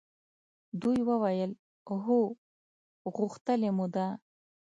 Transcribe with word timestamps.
دوی 0.81 0.99
وویل 1.09 1.51
هو! 2.03 2.19
غوښتلې 3.15 3.69
مو 3.77 3.85
ده. 3.95 4.07